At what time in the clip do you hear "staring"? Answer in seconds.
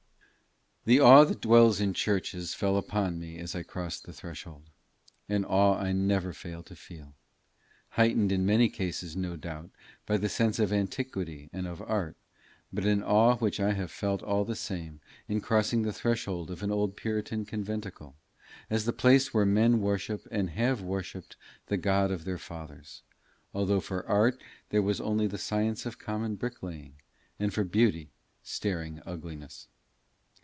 28.41-28.99